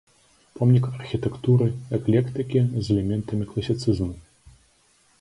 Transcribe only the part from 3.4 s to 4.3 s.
класіцызму.